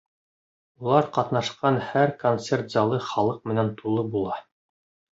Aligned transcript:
Улар 0.85 1.09
ҡатнашҡан 1.17 1.77
һәр 1.91 2.15
концерт 2.25 2.75
залы 2.79 3.01
халыҡ 3.13 3.49
менән 3.53 3.73
тулы 3.83 4.11
була. 4.19 4.45